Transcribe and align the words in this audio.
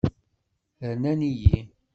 Rnan-iyi. 0.91 1.57